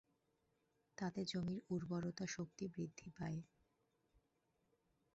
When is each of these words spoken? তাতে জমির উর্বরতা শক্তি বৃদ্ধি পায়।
তাতে 0.97 1.21
জমির 1.25 1.59
উর্বরতা 1.69 2.25
শক্তি 2.27 2.65
বৃদ্ধি 2.67 3.07
পায়। 3.17 3.39